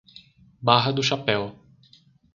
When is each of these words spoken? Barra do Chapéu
Barra 0.63 0.91
do 0.91 1.03
Chapéu 1.03 1.55